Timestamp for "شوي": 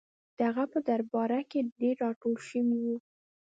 2.47-2.77